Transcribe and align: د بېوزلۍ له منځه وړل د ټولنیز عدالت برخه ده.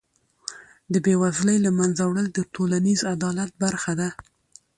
د 0.93 0.95
بېوزلۍ 1.05 1.57
له 1.65 1.71
منځه 1.79 2.03
وړل 2.05 2.27
د 2.33 2.39
ټولنیز 2.53 2.99
عدالت 3.13 3.51
برخه 3.63 3.93
ده. 3.99 4.09